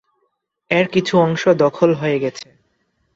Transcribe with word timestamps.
এর 0.71 0.85
কিছু 0.87 1.13
অংশ 1.17 1.43
দখল 1.63 1.89
হয়ে 1.93 2.17
গেছে। 2.19 2.47